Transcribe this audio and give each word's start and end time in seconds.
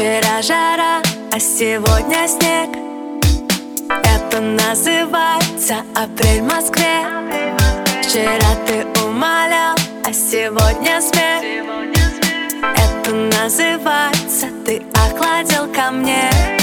Вчера 0.00 0.40
жара, 0.40 1.02
а 1.30 1.38
сегодня 1.38 2.26
снег. 2.26 2.70
Это 4.02 4.40
называется 4.40 5.82
апрель 5.94 6.40
в 6.40 6.44
Москве. 6.44 7.04
Вчера 8.02 8.54
ты 8.66 8.86
умолял, 9.04 9.76
а 10.02 10.10
сегодня 10.10 11.02
смех. 11.02 11.44
Это 12.78 13.14
называется 13.14 14.46
ты 14.64 14.82
охладил 14.94 15.70
ко 15.70 15.90
мне 15.90 16.59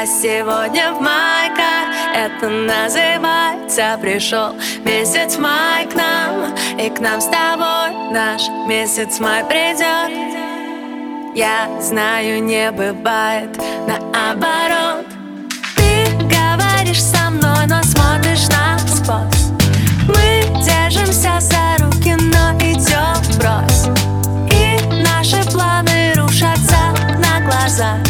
а 0.00 0.06
сегодня 0.06 0.94
в 0.94 1.00
майках 1.02 1.90
Это 2.14 2.48
называется 2.48 3.98
пришел 4.00 4.54
месяц 4.82 5.36
май 5.36 5.86
к 5.86 5.94
нам. 5.94 6.54
И 6.78 6.88
к 6.88 7.00
нам 7.00 7.20
с 7.20 7.26
тобой 7.26 8.10
наш 8.10 8.48
месяц 8.66 9.20
май 9.20 9.44
придет. 9.44 10.10
Я 11.34 11.68
знаю, 11.82 12.42
не 12.42 12.70
бывает 12.70 13.50
наоборот. 13.86 15.04
Ты 15.76 16.06
говоришь 16.16 17.02
со 17.02 17.28
мной, 17.28 17.66
но 17.66 17.82
смотришь 17.82 18.48
на 18.48 18.78
сквозь 18.78 19.50
Мы 20.08 20.44
держимся 20.64 21.40
за 21.40 21.84
руки, 21.84 22.16
но 22.18 22.56
идем 22.58 23.20
врозь 23.36 23.88
И 24.50 25.02
наши 25.02 25.44
планы 25.50 26.14
рушатся 26.14 26.94
на 27.18 27.40
глазах 27.46 28.09